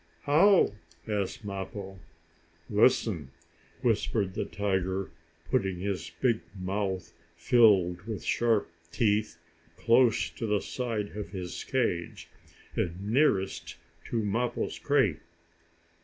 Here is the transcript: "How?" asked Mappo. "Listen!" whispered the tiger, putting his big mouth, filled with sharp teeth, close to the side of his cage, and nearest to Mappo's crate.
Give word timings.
"How?" 0.23 0.73
asked 1.07 1.45
Mappo. 1.45 1.99
"Listen!" 2.71 3.29
whispered 3.83 4.33
the 4.33 4.45
tiger, 4.45 5.11
putting 5.51 5.77
his 5.77 6.11
big 6.19 6.39
mouth, 6.59 7.13
filled 7.35 8.01
with 8.07 8.23
sharp 8.23 8.67
teeth, 8.91 9.37
close 9.77 10.31
to 10.31 10.47
the 10.47 10.59
side 10.59 11.15
of 11.15 11.29
his 11.29 11.63
cage, 11.63 12.29
and 12.75 13.11
nearest 13.11 13.77
to 14.05 14.23
Mappo's 14.23 14.79
crate. 14.79 15.19